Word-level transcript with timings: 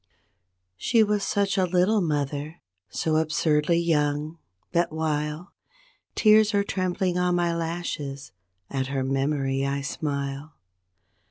She 0.77 1.03
was 1.03 1.23
such 1.23 1.59
a 1.59 1.65
little 1.67 2.01
mother, 2.01 2.59
so 2.89 3.17
absurdly 3.17 3.77
young, 3.77 4.39
that 4.71 4.91
while 4.91 5.53
Tears 6.15 6.55
are 6.55 6.63
trembling 6.63 7.19
on 7.19 7.35
my 7.35 7.55
lashes, 7.55 8.31
at 8.67 8.87
her 8.87 9.03
memory 9.03 9.63
I 9.63 9.81
smile. 9.81 10.55